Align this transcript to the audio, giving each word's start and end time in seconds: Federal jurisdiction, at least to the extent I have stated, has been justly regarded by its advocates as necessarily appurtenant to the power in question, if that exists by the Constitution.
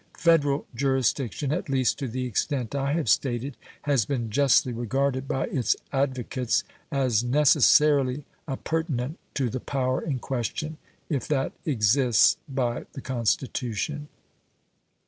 Federal 0.17 0.65
jurisdiction, 0.73 1.51
at 1.51 1.69
least 1.69 1.99
to 1.99 2.07
the 2.07 2.25
extent 2.25 2.73
I 2.73 2.93
have 2.93 3.07
stated, 3.07 3.55
has 3.83 4.03
been 4.03 4.31
justly 4.31 4.73
regarded 4.73 5.27
by 5.27 5.43
its 5.45 5.75
advocates 5.93 6.63
as 6.91 7.23
necessarily 7.23 8.23
appurtenant 8.47 9.19
to 9.35 9.47
the 9.47 9.59
power 9.59 10.01
in 10.01 10.17
question, 10.17 10.79
if 11.07 11.27
that 11.27 11.51
exists 11.67 12.37
by 12.49 12.87
the 12.93 13.01
Constitution. 13.01 14.07